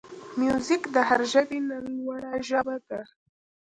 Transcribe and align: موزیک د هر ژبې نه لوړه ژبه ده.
موزیک 0.39 0.83
د 0.95 0.97
هر 1.09 1.21
ژبې 1.31 1.59
نه 1.69 1.77
لوړه 1.97 2.33
ژبه 2.49 2.75
ده. 2.89 3.01